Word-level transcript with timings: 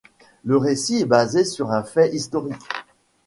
Le 0.45 0.57
récit 0.57 1.01
est 1.01 1.05
basé 1.05 1.45
sur 1.45 1.69
un 1.69 1.83
fait 1.83 2.11
historique. 2.11 2.63